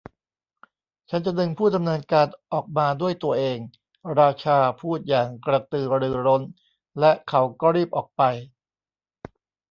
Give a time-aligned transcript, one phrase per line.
[1.09, 3.57] 'ฉันจะดึงผู้ดำเนินการออกมาด้วยตัวเอง'
[4.19, 6.41] ราชาพูดอย่างกระตือรือร้น
[6.99, 8.21] และเขาก็รีบออกไป